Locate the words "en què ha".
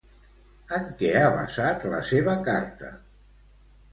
0.77-1.27